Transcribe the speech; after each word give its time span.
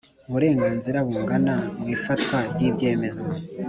ubureganzira 0.27 0.97
bungana 1.07 1.55
mu 1.79 1.85
ifatwa 1.95 2.37
ry 2.51 2.61
ibyemezo 2.69 3.25